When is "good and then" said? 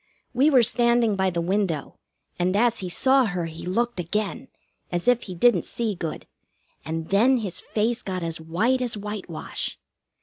5.93-7.37